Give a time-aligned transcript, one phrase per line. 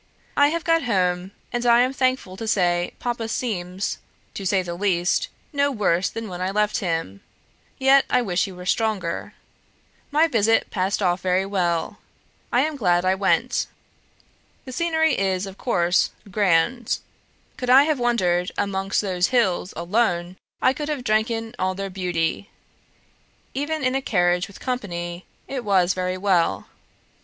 [0.35, 3.99] I have got home, and I am thankful to say Papa seems,
[4.33, 7.21] to say the least, no worse than when I left him,
[7.77, 9.35] yet I wish he were stronger.
[10.09, 11.99] My visit passed off very well;
[12.51, 13.67] I am glad I went.
[14.65, 16.97] The scenery is, of course, grand;
[17.55, 21.75] could I have wandered about amongst those hills ALONE, I could have drank in all
[21.75, 22.49] their beauty;
[23.53, 26.65] even in a carriage with company, it was very well.